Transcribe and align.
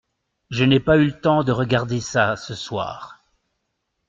Je 0.49 0.63
n’ai 0.63 0.79
pas 0.79 0.97
eu 0.97 1.05
le 1.05 1.21
temps 1.21 1.43
de 1.43 1.51
regarder 1.51 2.01
ça 2.01 2.35
ce 2.35 2.55
soir. 2.55 3.23